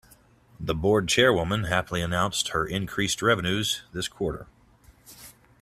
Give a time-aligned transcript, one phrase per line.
[0.59, 4.47] The board chairwoman happily announced increased revenues this quarter.